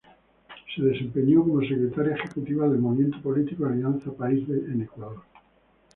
[0.75, 5.21] Se desempeñó como secretaria ejecutiva del movimiento político Alianza País en Ecuador.